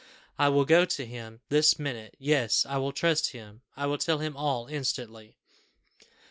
I 0.39 0.49
will 0.49 0.65
go 0.65 0.83
to 0.83 1.05
him 1.05 1.41
this 1.49 1.77
minute; 1.77 2.15
yes, 2.17 2.65
I 2.67 2.77
will 2.77 2.91
trust 2.91 3.33
him 3.33 3.61
I 3.77 3.85
will 3.85 3.99
tell 3.99 4.17
him 4.17 4.35
all 4.35 4.65
instantly." 4.65 5.35